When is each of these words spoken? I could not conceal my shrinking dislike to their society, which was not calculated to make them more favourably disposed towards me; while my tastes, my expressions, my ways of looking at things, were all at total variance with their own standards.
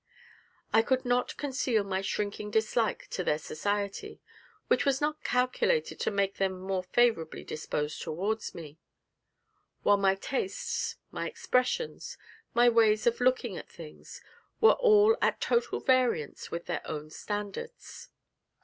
I 0.73 0.81
could 0.81 1.05
not 1.05 1.37
conceal 1.37 1.83
my 1.83 2.01
shrinking 2.01 2.49
dislike 2.49 3.07
to 3.11 3.23
their 3.23 3.37
society, 3.37 4.19
which 4.67 4.83
was 4.83 4.99
not 4.99 5.23
calculated 5.23 5.99
to 5.99 6.09
make 6.09 6.37
them 6.37 6.59
more 6.59 6.81
favourably 6.81 7.43
disposed 7.43 8.01
towards 8.01 8.55
me; 8.55 8.79
while 9.83 9.97
my 9.97 10.15
tastes, 10.15 10.97
my 11.11 11.27
expressions, 11.27 12.17
my 12.55 12.67
ways 12.67 13.05
of 13.05 13.21
looking 13.21 13.57
at 13.57 13.69
things, 13.69 14.23
were 14.59 14.71
all 14.73 15.15
at 15.21 15.39
total 15.39 15.79
variance 15.79 16.49
with 16.49 16.65
their 16.65 16.81
own 16.85 17.11
standards. 17.11 18.09